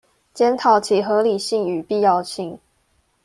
[0.33, 2.57] 檢討其合理性與必要性